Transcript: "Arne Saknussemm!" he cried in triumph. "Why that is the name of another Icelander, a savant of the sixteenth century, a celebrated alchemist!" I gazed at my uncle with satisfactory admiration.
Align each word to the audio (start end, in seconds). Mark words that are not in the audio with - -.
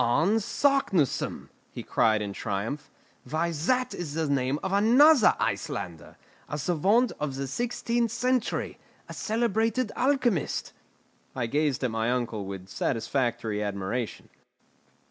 "Arne 0.03 0.39
Saknussemm!" 0.39 1.49
he 1.71 1.83
cried 1.83 2.23
in 2.23 2.33
triumph. 2.33 2.89
"Why 3.29 3.51
that 3.51 3.93
is 3.93 4.15
the 4.15 4.27
name 4.27 4.57
of 4.63 4.73
another 4.73 5.35
Icelander, 5.39 6.17
a 6.49 6.57
savant 6.57 7.11
of 7.19 7.35
the 7.35 7.45
sixteenth 7.45 8.09
century, 8.09 8.79
a 9.07 9.13
celebrated 9.13 9.91
alchemist!" 9.95 10.73
I 11.35 11.45
gazed 11.45 11.83
at 11.83 11.91
my 11.91 12.09
uncle 12.09 12.45
with 12.47 12.67
satisfactory 12.67 13.61
admiration. 13.61 14.29